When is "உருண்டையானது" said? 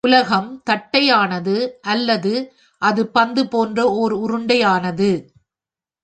4.13-5.09